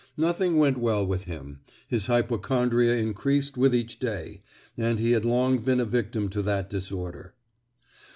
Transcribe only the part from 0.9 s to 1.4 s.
with